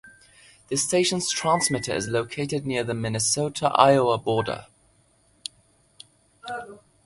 [0.69, 4.65] The station's transmitter is located near the Minnesota-Iowa border.